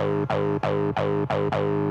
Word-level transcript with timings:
Oh, 0.00 0.26
oh, 0.30 0.58
oh, 0.62 1.26
oh, 1.28 1.48
oh. 1.52 1.90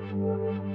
Música 0.00 0.71